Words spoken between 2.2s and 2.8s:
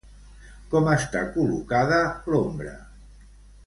l'ombra?